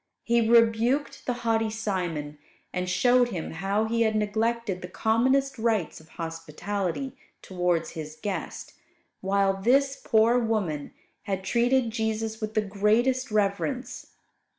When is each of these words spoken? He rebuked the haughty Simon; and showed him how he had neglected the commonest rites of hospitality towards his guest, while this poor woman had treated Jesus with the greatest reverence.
He 0.23 0.49
rebuked 0.49 1.27
the 1.27 1.33
haughty 1.45 1.69
Simon; 1.69 2.39
and 2.73 2.89
showed 2.89 3.29
him 3.29 3.51
how 3.51 3.85
he 3.85 4.01
had 4.01 4.15
neglected 4.15 4.81
the 4.81 4.87
commonest 4.87 5.59
rites 5.59 5.99
of 5.99 6.09
hospitality 6.17 7.15
towards 7.43 7.91
his 7.91 8.17
guest, 8.19 8.73
while 9.19 9.61
this 9.61 9.95
poor 10.03 10.39
woman 10.39 10.91
had 11.25 11.43
treated 11.43 11.91
Jesus 11.91 12.41
with 12.41 12.55
the 12.55 12.61
greatest 12.61 13.29
reverence. 13.29 14.07